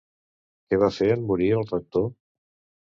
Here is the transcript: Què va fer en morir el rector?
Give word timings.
Què 0.69 0.79
va 0.85 0.89
fer 0.97 1.11
en 1.17 1.27
morir 1.29 1.53
el 1.61 1.71
rector? 1.75 2.11